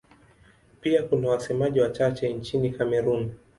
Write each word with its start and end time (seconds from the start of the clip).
Pia 0.81 1.03
kuna 1.03 1.27
wasemaji 1.29 1.79
wachache 1.79 2.33
nchini 2.33 2.69
Kamerun. 2.71 3.31